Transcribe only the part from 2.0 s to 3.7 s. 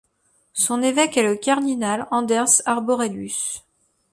Anders Arborelius.